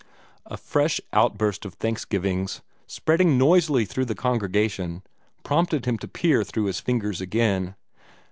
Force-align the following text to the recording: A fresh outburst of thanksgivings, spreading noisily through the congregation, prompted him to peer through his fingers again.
A 0.47 0.57
fresh 0.57 0.99
outburst 1.13 1.63
of 1.63 1.75
thanksgivings, 1.75 2.61
spreading 2.87 3.37
noisily 3.37 3.85
through 3.85 4.05
the 4.05 4.15
congregation, 4.15 5.03
prompted 5.43 5.85
him 5.85 5.99
to 5.99 6.07
peer 6.07 6.43
through 6.43 6.63
his 6.65 6.79
fingers 6.79 7.21
again. 7.21 7.75